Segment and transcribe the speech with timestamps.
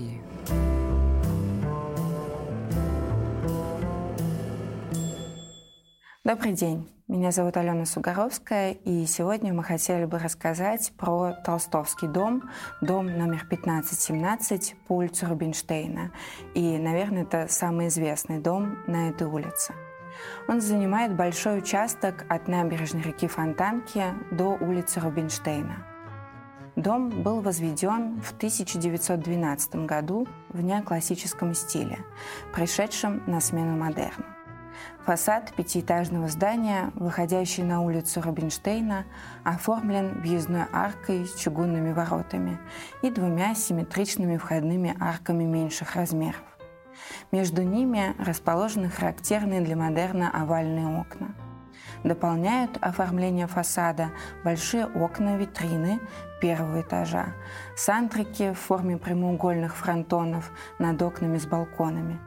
[0.00, 0.20] России.
[6.24, 6.88] Добрый день.
[7.08, 12.48] Меня зовут Алена Сугаровская, и сегодня мы хотели бы рассказать про Толстовский дом,
[12.80, 16.12] дом номер 1517 по улице Рубинштейна.
[16.54, 19.74] И, наверное, это самый известный дом на этой улице.
[20.46, 25.89] Он занимает большой участок от набережной реки Фонтанки до улицы Рубинштейна.
[26.76, 31.98] Дом был возведен в 1912 году в неоклассическом стиле,
[32.54, 34.24] пришедшем на смену модерну.
[35.04, 39.04] Фасад пятиэтажного здания, выходящий на улицу Рубинштейна,
[39.44, 42.58] оформлен въездной аркой с чугунными воротами
[43.02, 46.42] и двумя симметричными входными арками меньших размеров.
[47.32, 51.34] Между ними расположены характерные для модерна овальные окна.
[52.04, 54.10] Дополняют оформление фасада
[54.44, 56.00] большие окна-витрины
[56.40, 57.34] первого этажа,
[57.76, 62.18] сантрики в форме прямоугольных фронтонов над окнами с балконами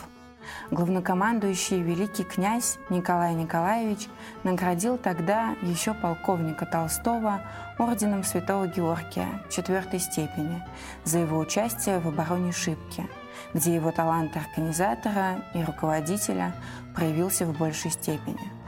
[0.71, 4.09] Главнокомандующий великий князь Николай Николаевич
[4.44, 7.41] наградил тогда еще полковника Толстого
[7.79, 10.61] орденом Святого Георгия четвертой степени
[11.05, 13.07] за его участие в обороне Шибки–
[13.53, 16.53] где его талант организатора и руководителя
[16.95, 18.62] проявился в большей степени.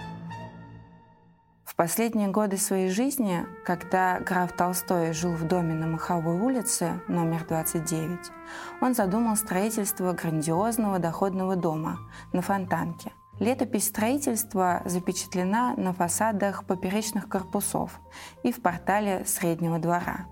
[1.75, 7.45] В последние годы своей жизни, когда граф Толстой жил в доме на Маховой улице, номер
[7.45, 8.31] 29,
[8.79, 11.99] он задумал строительство грандиозного доходного дома
[12.31, 13.11] на Фонтанке.
[13.41, 17.99] Летопись строительства запечатлена на фасадах поперечных корпусов
[18.43, 20.27] и в портале Среднего двора.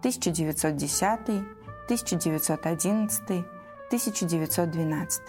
[0.00, 1.20] 1910,
[1.86, 5.22] 1911, 1912.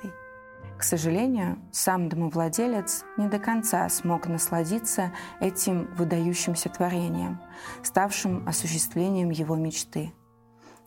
[0.78, 7.40] К сожалению, сам домовладелец не до конца смог насладиться этим выдающимся творением,
[7.82, 10.14] ставшим осуществлением его мечты.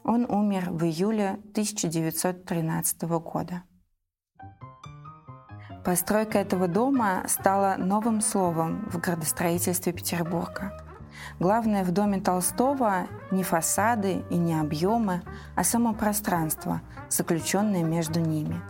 [0.04, 3.62] Он умер в июле 1913 года.
[5.84, 10.84] Постройка этого дома стала новым словом в градостроительстве Петербурга–
[11.38, 15.22] Главное в доме Толстого не фасады и не объемы,
[15.54, 18.60] а само пространство, заключенное между ними.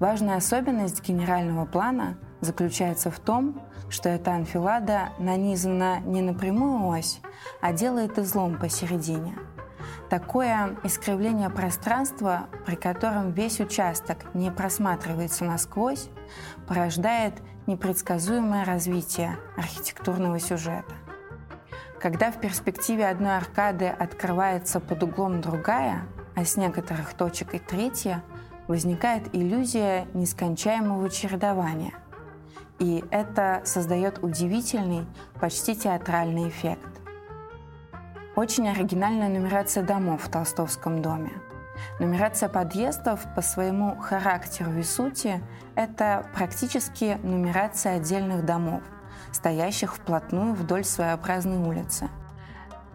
[0.00, 3.60] Важная особенность генерального плана заключается в том,
[3.90, 7.20] что эта анфилада нанизана не на прямую ось,
[7.60, 9.36] а делает излом посередине.
[10.08, 16.08] Такое искривление пространства, при котором весь участок не просматривается насквозь,
[16.66, 17.34] порождает
[17.66, 20.94] непредсказуемое развитие архитектурного сюжета.
[22.00, 26.04] Когда в перспективе одной аркады открывается под углом другая,
[26.36, 28.22] а с некоторых точек и третья,
[28.68, 31.94] возникает иллюзия нескончаемого чередования.
[32.78, 35.04] И это создает удивительный,
[35.40, 36.86] почти театральный эффект.
[38.36, 41.32] Очень оригинальная нумерация домов в Толстовском доме.
[41.98, 45.42] Нумерация подъездов по своему характеру и сути–
[45.74, 48.82] это практически нумерация отдельных домов–
[49.32, 52.08] стоящих вплотную вдоль своеобразной улицы.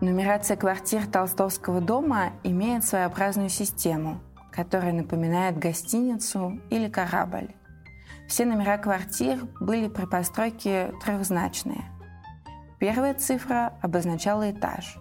[0.01, 4.19] Нумерация квартир Толстовского дома имеет своеобразную систему,
[4.53, 7.49] которая напоминает гостиницу или корабль.
[8.27, 11.83] Все номера квартир были при постройке трехзначные.
[12.79, 14.97] Первая цифра обозначала этаж,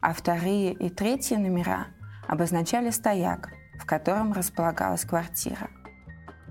[0.00, 1.86] а вторые и третьи номера
[2.28, 5.68] обозначали стояк, в котором располагалась квартира–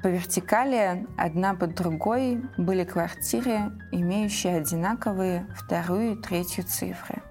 [0.01, 7.21] по вертикали одна под другой были квартиры, имеющие одинаковые вторую и третью цифры.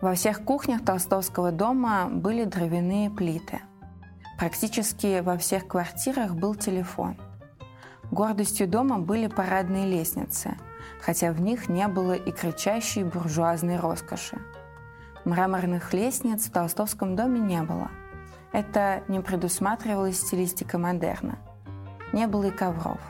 [0.00, 3.60] Во всех кухнях Толстовского дома были дровяные плиты.
[4.38, 7.16] Практически во всех квартирах был телефон.
[8.10, 10.56] Гордостью дома были парадные лестницы,
[11.00, 14.38] хотя в них не было и кричащей буржуазной роскоши.
[15.24, 17.90] Мраморных лестниц в Толстовском доме не было–
[18.52, 21.38] это не предусматривалась стилистика модерна.
[22.12, 23.00] Не было и ковров.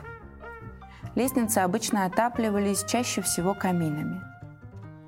[1.15, 4.21] Лестницы обычно отапливались чаще всего каминами.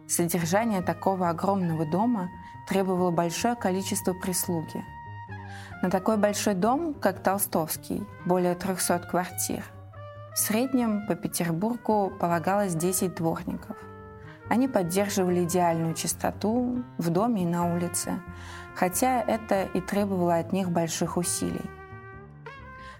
[0.08, 2.30] Содержание такого огромного дома
[2.68, 4.84] требовало большое количество прислуги.
[5.82, 9.64] На такой большой дом, как Толстовский, более 300 квартир,
[10.34, 13.78] в среднем по Петербургу полагалось 10 дворников.
[14.50, 18.22] Они поддерживали идеальную чистоту в доме и на улице,
[18.76, 21.70] хотя это и требовало от них больших усилий.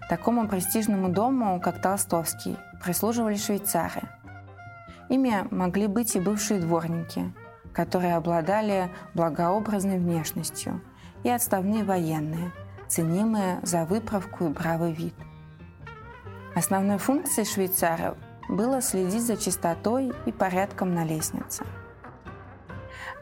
[0.08, 4.02] Такому престижному дому, как Толстовский, прислуживали швейцары.
[5.08, 7.32] Ими могли быть и бывшие дворники,
[7.72, 10.80] которые обладали благообразной внешностью,
[11.22, 12.52] и отставные военные,
[12.88, 15.14] ценимые за выправку и бравый вид.
[16.54, 18.16] Основной функцией швейцаров
[18.48, 21.64] было следить за чистотой и порядком на лестнице.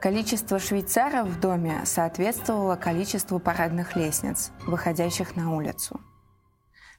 [0.00, 6.00] Количество швейцаров в доме соответствовало количеству парадных лестниц, выходящих на улицу.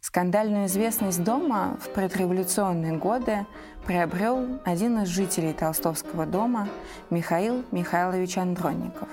[0.06, 3.46] Скандальную известность дома в предреволюционные годы
[3.86, 6.68] приобрел один из жителей Толстовского дома
[7.10, 9.08] Михаил Михайлович Андронников,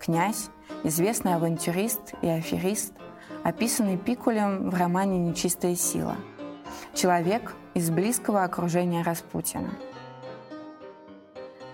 [0.00, 0.48] князь,
[0.82, 2.94] известный авантюрист и аферист,
[3.44, 6.16] описанный Пикулем в романе «Нечистая сила»,
[6.94, 9.70] человек из близкого окружения Распутина.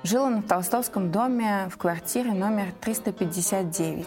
[0.03, 4.07] Жил он в Толстовском доме в квартире номер 359,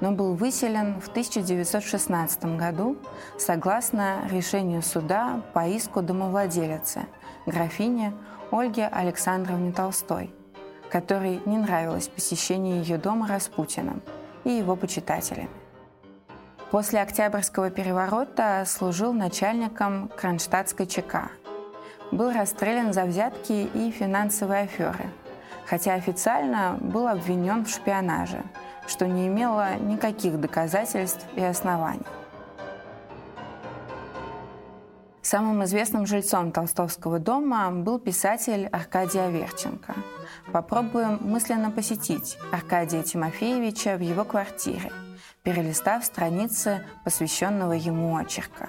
[0.00, 2.96] но был выселен в 1916 году
[3.38, 7.06] согласно решению суда по иску домовладелицы,
[7.46, 8.12] графине
[8.50, 10.32] Ольге Александровне Толстой,
[10.90, 14.02] которой не нравилось посещение ее дома Распутиным
[14.44, 15.50] и его почитателями.
[16.70, 21.30] После Октябрьского переворота служил начальником Кронштадтской ЧК.
[22.10, 25.10] Был расстрелян за взятки и финансовые аферы,
[25.66, 28.42] хотя официально был обвинен в шпионаже,
[28.88, 32.06] что не имело никаких доказательств и оснований.
[35.22, 39.94] Самым известным жильцом Толстовского дома был писатель Аркадий Аверченко.
[40.52, 44.90] Попробуем мысленно посетить Аркадия Тимофеевича в его квартире–
[45.48, 48.68] перелистав страницы посвященного ему очерка.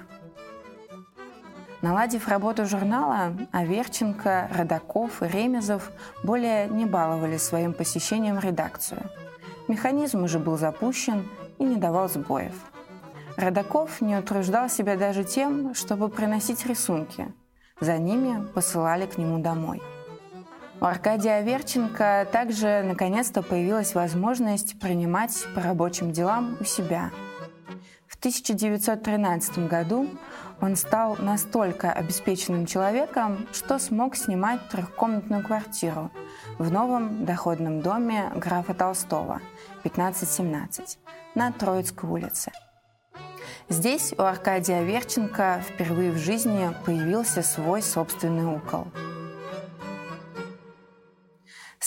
[1.81, 5.91] Наладив работу журнала, Аверченко, Родаков и Ремезов
[6.23, 9.01] более не баловали своим посещением редакцию.
[9.69, 11.25] Механизм уже был запущен
[11.57, 12.55] и не давал сбоев.
[13.37, 17.33] Родаков не утруждал себя даже тем, чтобы приносить рисунки.
[17.79, 19.81] За ними посылали к нему домой–
[20.81, 27.11] у Аркадия Аверченко также наконец-то появилась возможность принимать по рабочим делам у себя.
[28.07, 30.07] В 1913 году
[30.61, 36.11] он стал настолько обеспеченным человеком, что смог снимать трехкомнатную квартиру
[36.57, 39.41] в новом доходном доме графа Толстого,
[39.79, 40.99] 1517,
[41.35, 42.51] на Троицкой улице.
[43.69, 48.87] Здесь у Аркадия Аверченко впервые в жизни появился свой собственный угол–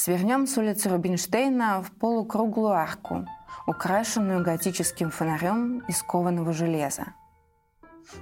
[0.05, 3.25] Свернем с улицы Рубинштейна в полукруглую арку,
[3.69, 7.15] украшенную готическим фонарем из кованого железа.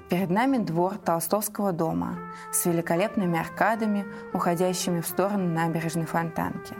[0.08, 2.18] Перед нами двор Толстовского дома
[2.52, 6.74] с великолепными аркадами, уходящими в сторону набережной Фонтанки.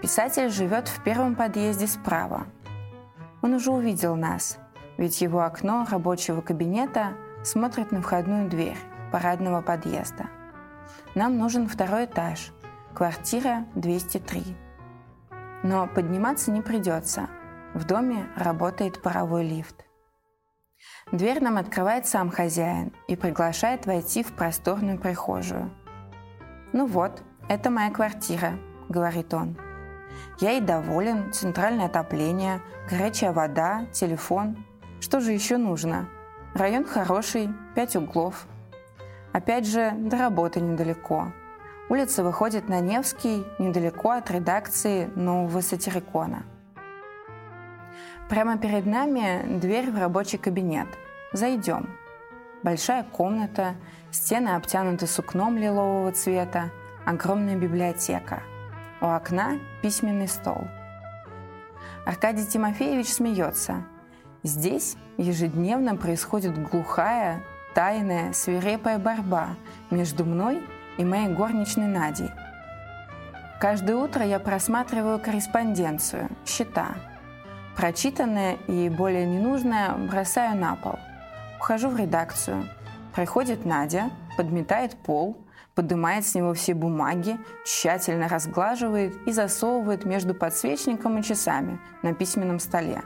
[0.00, 2.46] Писатель живет в первом подъезде справа.
[3.40, 4.58] Он уже увидел нас,
[4.98, 8.78] ведь его окно рабочего кабинета смотрит на входную дверь
[9.10, 10.26] парадного подъезда.
[11.14, 12.52] Нам нужен второй этаж–
[12.94, 14.54] Квартира 203.
[15.62, 17.30] Но подниматься не придется.
[17.72, 19.86] В доме работает паровой лифт.
[21.10, 25.70] Дверь нам открывает сам хозяин и приглашает войти в просторную прихожую.
[26.72, 28.58] «Ну вот, это моя квартира»,—
[28.88, 29.58] говорит он.
[30.40, 34.64] «Я и доволен, центральное отопление, горячая вода, телефон.
[35.00, 36.08] Что же еще нужно?
[36.54, 38.46] Район хороший, пять углов.
[39.32, 41.32] Опять же, до работы недалеко.
[41.88, 46.44] Улица выходит на Невский, недалеко от редакции нового сатирикона.
[48.32, 50.88] Прямо перед нами дверь в рабочий кабинет.
[51.34, 51.90] Зайдем.
[52.62, 53.74] Большая комната,
[54.10, 56.70] стены обтянуты сукном лилового цвета,
[57.04, 58.42] огромная библиотека.
[59.02, 60.66] У окна письменный стол.
[62.06, 63.84] Аркадий Тимофеевич смеется.
[64.42, 67.42] Здесь ежедневно происходит глухая,
[67.74, 69.48] тайная, свирепая борьба
[69.90, 72.30] между мной и моей горничной Надей.
[73.60, 77.11] Каждое утро я просматриваю корреспонденцию, счета.
[77.76, 80.98] Прочитанное и более ненужное бросаю на пол.
[81.58, 82.68] Ухожу в редакцию.
[83.14, 85.36] Приходит Надя, подметает пол,
[85.74, 92.58] поднимает с него все бумаги, тщательно разглаживает и засовывает между подсвечником и часами на письменном
[92.58, 93.02] столе.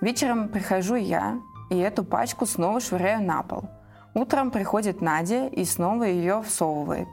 [0.00, 1.38] Вечером прихожу я,
[1.70, 3.68] и эту пачку снова швыряю на пол–
[4.18, 7.08] Утром приходит Надя и снова ее всовывает.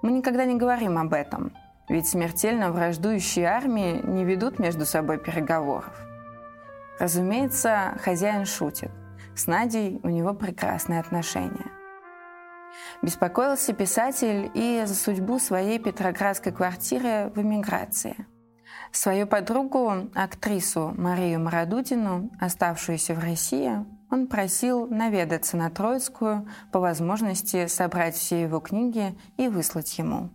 [0.00, 1.52] Мы никогда не говорим об этом,
[1.88, 5.92] ведь смертельно враждующие армии не ведут между собой переговоров.
[6.98, 8.90] Разумеется, хозяин шутит.
[9.34, 11.70] С Надей у него прекрасные отношения.
[13.02, 18.26] Беспокоился писатель и за судьбу своей петроградской квартиры в эмиграции.
[18.92, 27.66] Свою подругу, актрису Марию Марадудину, оставшуюся в России, он просил наведаться на Троицкую, по возможности
[27.66, 30.30] собрать все его книги и выслать ему.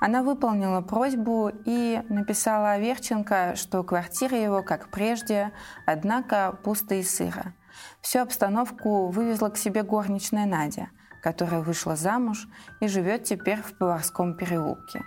[0.00, 5.52] Она выполнила просьбу и написала Аверченко, что квартира его, как прежде,
[5.86, 7.54] однако пусто и сыро.
[8.00, 10.88] Всю обстановку вывезла к себе горничная Надя,
[11.22, 12.48] которая вышла замуж
[12.80, 15.02] и живет теперь в Поварском переулке.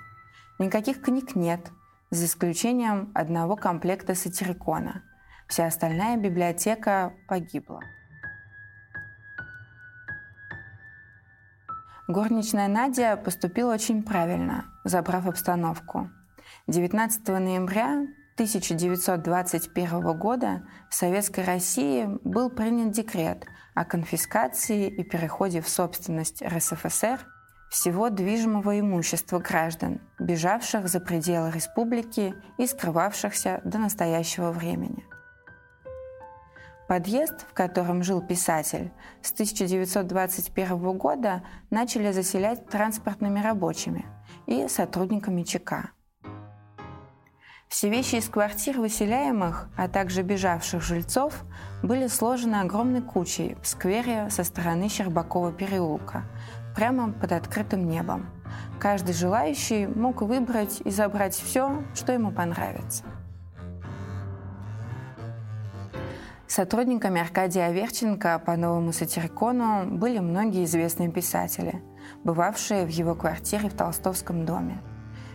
[0.59, 1.71] Никаких книг нет,
[2.09, 5.03] за исключением одного комплекта сатирикона.
[5.47, 7.81] Вся остальная библиотека погибла.
[12.07, 16.09] Горничная Надя поступила очень правильно, забрав обстановку.
[16.67, 23.45] 19 ноября 1921 года в Советской России был принят декрет
[23.75, 27.19] о конфискации и переходе в собственность РСФСР
[27.69, 35.03] всего движимого имущества граждан, бежавших за пределы республики и скрывавшихся до настоящего времени–
[36.87, 38.91] Подъезд, в котором жил писатель,
[39.21, 44.05] с 1921 года начали заселять транспортными рабочими
[44.45, 45.91] и сотрудниками ЧК.
[47.67, 51.43] Все вещи из квартир выселяемых, а также бежавших жильцов
[51.83, 56.23] были сложены огромной кучей в сквере со стороны Щербакова переулка,
[56.73, 58.29] прямо под открытым небом.
[58.79, 63.03] Каждый желающий мог выбрать и забрать все, что ему понравится.
[66.57, 71.83] Сотрудниками Аркадия Аверченко по новому сатирикону были многие известные писатели,
[72.23, 74.81] бывавшие в его квартире в Толстовском доме.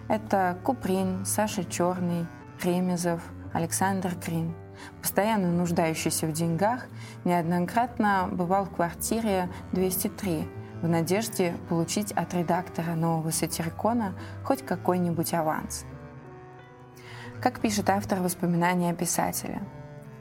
[0.09, 2.27] Это Куприн, Саша Черный,
[2.61, 4.53] Ремезов, Александр Крин.
[5.01, 6.89] Постоянно нуждающийся в деньгах,
[7.25, 10.49] неоднократно бывал в квартире 203
[10.83, 15.85] в надежде получить от редактора нового сатирикона хоть какой-нибудь аванс.
[17.41, 19.63] Как пишет автор воспоминания о писателе–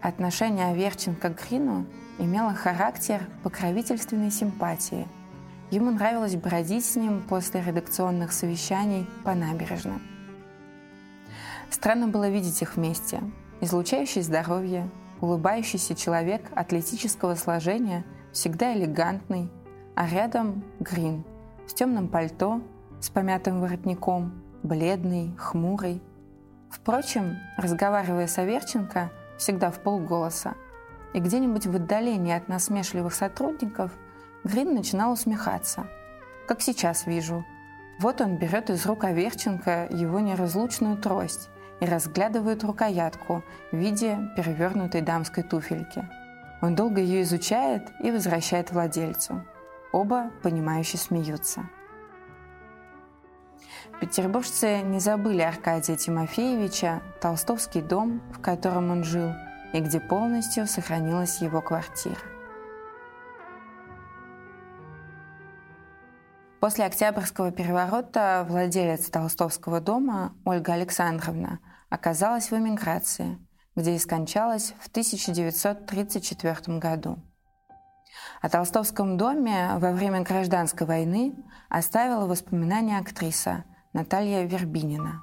[0.02, 1.86] Отношение Аверченко к Грину
[2.18, 5.08] имело характер покровительственной симпатии.
[5.70, 10.02] Ему нравилось бродить с ним после редакционных совещаний по набережным.
[11.70, 13.22] Странно было видеть их вместе.
[13.62, 14.90] Излучающий здоровье,
[15.22, 18.04] улыбающийся человек атлетического сложения,
[18.34, 19.52] всегда элегантный,
[19.96, 21.24] а рядом Грин
[21.68, 22.60] в темном пальто
[23.00, 26.02] с помятым воротником, бледный, хмурый.
[26.72, 30.54] Впрочем, разговаривая с Аверченко, всегда в полголоса.
[31.14, 33.92] И где-нибудь в отдалении от насмешливых сотрудников
[34.44, 35.88] Грин начинал усмехаться.
[36.48, 37.44] Как сейчас вижу.
[38.00, 45.02] Вот он берет из рук Аверченко его неразлучную трость и разглядывает рукоятку в виде перевернутой
[45.02, 46.08] дамской туфельки.
[46.62, 49.44] Он долго ее изучает и возвращает владельцу.
[49.92, 51.64] Оба, понимающе смеются.
[54.00, 59.32] Петербуржцы не забыли Аркадия Тимофеевича, толстовский дом, в котором он жил,
[59.74, 62.18] и где полностью сохранилась его квартира.
[66.60, 71.60] После Октябрьского переворота владелец Толстовского дома Ольга Александровна
[71.90, 73.40] оказалась в эмиграции,
[73.76, 77.18] где и скончалась в 1934 году.
[78.42, 81.34] О Толстовском доме во время гражданской войны
[81.70, 85.22] оставила воспоминания актриса Наталья Вербинина.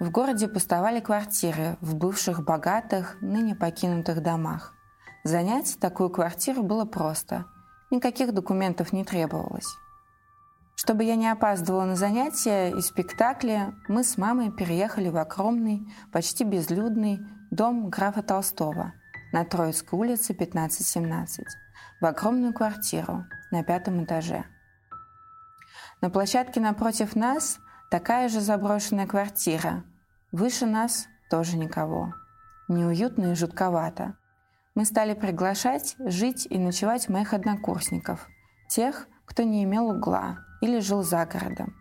[0.00, 4.74] В городе пустовали квартиры в бывших богатых, ныне покинутых домах.
[5.22, 7.44] Занять такую квартиру было просто.
[7.92, 9.76] Никаких документов не требовалось.
[10.74, 16.42] Чтобы я не опаздывала на занятия и спектакли, мы с мамой переехали в огромный, почти
[16.42, 17.20] безлюдный
[17.52, 18.92] дом графа Толстого
[19.32, 21.44] на Троицкой улице 15-17,
[22.00, 24.44] в огромную квартиру на пятом этаже–
[26.00, 27.58] на площадке напротив нас
[27.90, 29.84] такая же заброшенная квартира.
[30.30, 32.14] Выше нас тоже никого.
[32.68, 34.14] Неуютно и жутковато.
[34.74, 38.28] Мы стали приглашать жить и ночевать моих однокурсников,
[38.68, 41.74] тех, кто не имел угла или жил за городом.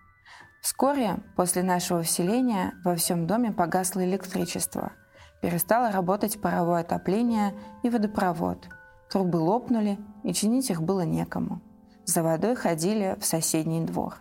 [0.62, 4.94] Вскоре после нашего вселения во всем доме погасло электричество.
[5.42, 8.68] Перестало работать паровое отопление и водопровод.
[9.10, 11.62] Трубы лопнули, и чинить их было некому
[12.08, 14.16] за водой ходили в соседний двор.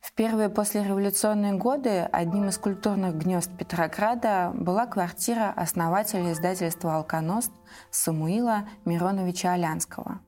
[0.00, 7.52] В первые послереволюционные годы одним из культурных гнезд Петрограда была квартира основателя издательства «Алконост»
[7.90, 10.20] Самуила Мироновича Алянского.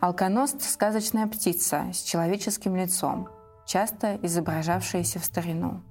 [0.00, 3.28] Алконост– сказочная птица с человеческим лицом,
[3.66, 5.82] часто изображавшаяся в старину.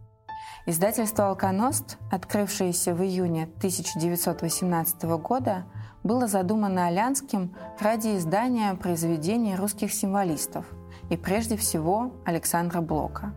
[0.66, 5.66] Издательство «Алконост», открывшееся в июне 1918 года,
[6.08, 10.66] было задумано Алянским ради издания произведений русских символистов
[11.10, 13.34] и прежде всего Александра Блока.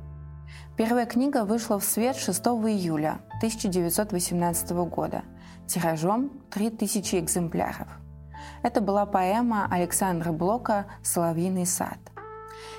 [0.76, 5.24] Первая книга вышла в свет 6 июля 1918 года
[5.66, 7.88] тиражом 3000 экземпляров.
[8.62, 11.98] Это была поэма Александра Блока «Соловьиный сад».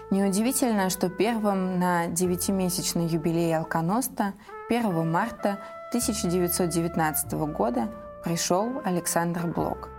[0.10, 4.34] Неудивительно, что первым на девятимесячный юбилей Алконоста
[4.70, 5.60] 1 марта
[5.92, 7.90] 1919 года
[8.24, 9.90] пришел Александр Блок.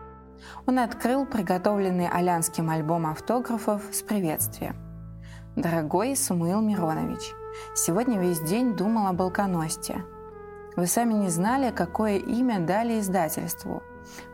[0.66, 4.76] Он открыл приготовленный Алянским альбом автографов с приветствием.
[5.56, 7.34] «Дорогой Самуил Миронович,
[7.74, 10.04] сегодня весь день думал об Алконосте.
[10.76, 13.82] Вы сами не знали, какое имя дали издательству.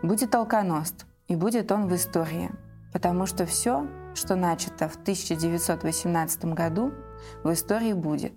[0.03, 2.51] Будет Алконост, и будет он в истории,
[2.93, 6.93] потому что все, что начато в 1918 году,
[7.43, 8.33] в истории будет.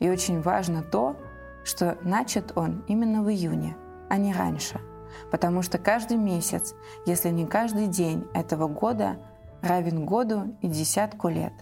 [0.00, 1.16] И очень важно то,
[1.62, 3.76] что начат он именно в июне,
[4.10, 4.80] а не раньше.
[5.30, 6.74] Потому что каждый месяц,
[7.06, 9.16] если не каждый день этого года,
[9.62, 11.52] равен году и десятку лет.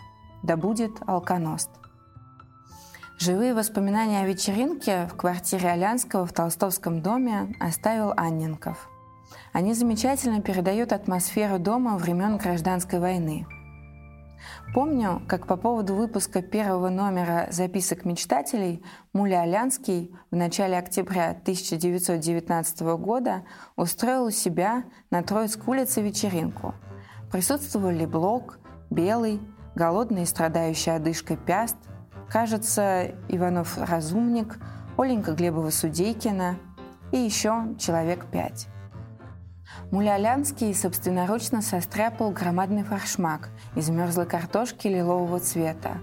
[0.43, 1.71] Да будет алконост.
[3.19, 8.89] Живые воспоминания о вечеринке в квартире Алянского в Толстовском доме оставил Анненков.
[9.53, 13.47] Они замечательно передают атмосферу дома времен гражданской войны–
[14.73, 22.81] Помню, как по поводу выпуска первого номера записок мечтателей Муля Алянский в начале октября 1919
[22.97, 23.43] года
[23.77, 26.75] устроил у себя на Троицкой улице вечеринку.
[27.31, 29.41] Присутствовали Блок, Белый,
[29.75, 31.77] голодный и страдающий одышкой Пяст,
[32.31, 34.59] кажется, Иванов Разумник,
[34.97, 36.57] Оленька Глебова-Судейкина
[37.13, 38.69] и еще человек пять.
[39.93, 45.99] Мулялянский собственноручно состряпал громадный форшмак из мерзлой картошки лилового цвета.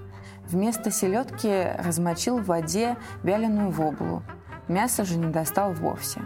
[0.46, 4.22] Вместо селедки размочил в воде вяленую воблу.
[4.67, 6.22] Мясо же не достал вовсе.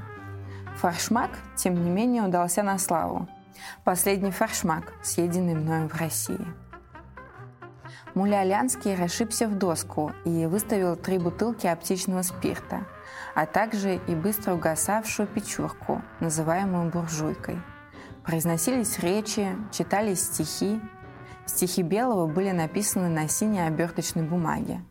[0.76, 3.30] Форшмак, тем не менее, удался на славу.
[3.86, 6.46] Последний форшмак, съеденный мною в России.
[8.16, 12.86] Мулялянский расшибся в доску и выставил три бутылки аптечного спирта–
[13.36, 17.62] а также и быстро угасавшую печурку, называемую буржуйкой.
[18.24, 20.80] Произносились речи, читались стихи.
[21.46, 24.82] Стихи Белого были написаны на синей оберточной бумаге.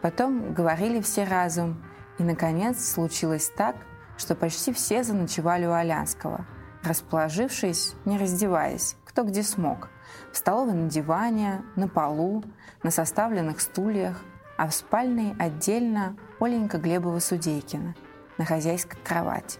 [0.00, 1.82] Потом говорили все разум,
[2.18, 3.76] и, наконец, случилось так,
[4.16, 6.46] что почти все заночевали у Алянского,
[6.82, 9.88] расположившись, не раздеваясь, кто где смог,
[10.30, 12.44] в столовой на диване, на полу,
[12.84, 14.22] на составленных стульях,
[14.56, 17.96] а в спальной отдельно Оленька Глебова-Судейкина
[18.38, 19.58] на хозяйской кровати.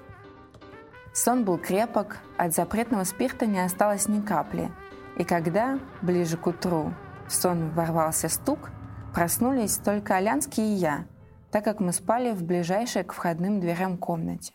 [1.12, 4.71] Сон был крепок, от запретного спирта не осталось ни капли,
[5.16, 6.94] и когда, ближе к утру,
[7.27, 8.71] в сон ворвался стук,
[9.12, 11.05] проснулись только Алянский и я,
[11.51, 14.55] так как мы спали в ближайшей к входным дверям комнате.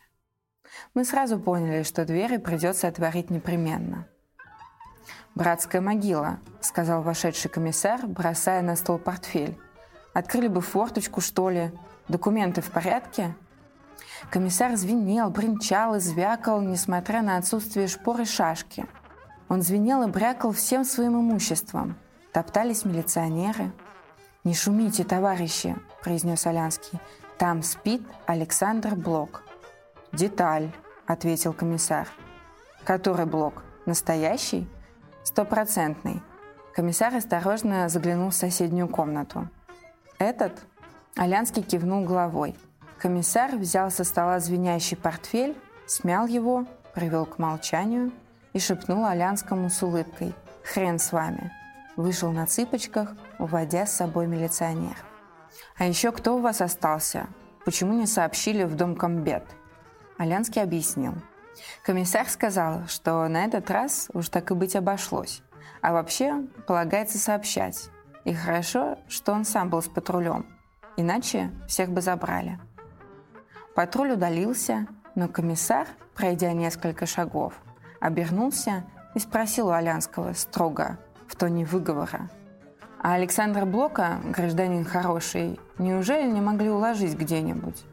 [0.93, 4.07] Мы сразу поняли, что двери придется отворить непременно.
[5.35, 9.57] «Братская могила»,— сказал вошедший комиссар, бросая на стол портфель.
[10.13, 11.71] Открыли бы форточку, что ли.
[12.07, 13.35] Документы в порядке?»
[14.29, 18.85] Комиссар звенел, бренчал и звякал, несмотря на отсутствие шпор и шашки.
[19.49, 21.97] Он звенел и брякал всем своим имуществом.
[22.31, 23.71] Топтались милиционеры.
[24.43, 26.99] «Не шумите, товарищи»,— произнес Алянский.
[27.37, 29.43] «Там спит Александр Блок».
[30.11, 30.71] «Деталь»,—
[31.07, 32.07] ответил комиссар.
[32.83, 33.63] «Который блок?
[33.85, 34.67] Настоящий?»
[35.23, 36.21] «Стопроцентный».
[36.73, 39.47] Комиссар осторожно заглянул в соседнюю комнату.
[40.17, 40.65] «Этот?»
[41.15, 42.55] Алянский кивнул головой.
[42.97, 45.55] Комиссар взял со стола звенящий портфель,
[45.86, 48.12] смял его, привел к молчанию
[48.53, 50.33] и шепнул Алянскому с улыбкой
[50.63, 51.51] «Хрен с вами!»
[51.95, 54.95] Вышел на цыпочках, уводя с собой милиционер.
[55.77, 57.27] «А еще кто у вас остался?
[57.65, 59.43] Почему не сообщили в дом комбет?»
[60.17, 61.13] Алянский объяснил.
[61.83, 65.41] Комиссар сказал, что на этот раз уж так и быть обошлось.
[65.81, 67.89] А вообще полагается сообщать.
[68.23, 70.45] И хорошо, что он сам был с патрулем,
[70.95, 72.59] иначе всех бы забрали.
[73.75, 77.53] Патруль удалился, но комиссар, пройдя несколько шагов,
[77.99, 78.85] обернулся
[79.15, 82.29] и спросил у Алянского строго, в тоне выговора.
[83.01, 87.83] «А Александра Блока, гражданин хороший, неужели не могли уложить где-нибудь?»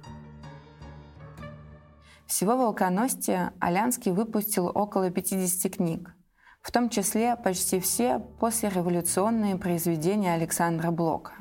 [2.31, 6.14] Всего в Волконосте Алянский выпустил около 50 книг,
[6.62, 11.33] в том числе почти все послереволюционные произведения Александра Блока.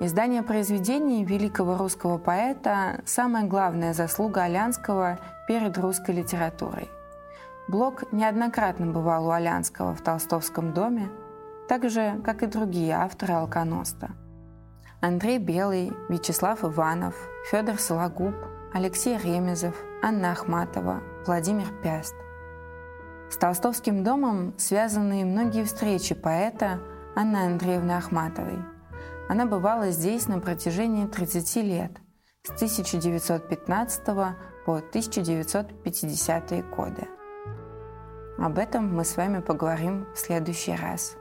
[0.00, 6.88] Издание произведений великого русского поэта– самая главная заслуга Алянского перед русской литературой.
[7.68, 11.10] Блок неоднократно бывал у Алянского в Толстовском доме,
[11.68, 14.12] так же, как и другие авторы «Алконоста».
[15.02, 17.14] Андрей Белый, Вячеслав Иванов,
[17.50, 18.34] Федор Сологуб,
[18.72, 22.14] Алексей Ремезов, Анна Ахматова, Владимир Пяст–
[23.32, 26.80] с Толстовским домом связаны многие встречи поэта
[27.16, 28.58] Анны Андреевны Ахматовой.
[29.26, 31.92] Она бывала здесь на протяжении 30 лет,
[32.42, 37.08] с 1915 по 1950 годы.
[38.36, 41.16] Об этом мы с вами поговорим в следующий раз.